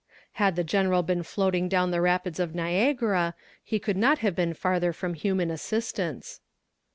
[0.41, 4.55] "Had the general been floating down the rapids of Niagara he could not have been
[4.55, 6.39] farther from human assistance."